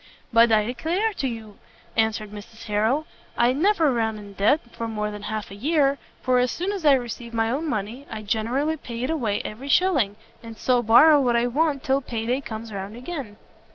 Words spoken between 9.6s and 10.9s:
shilling: and so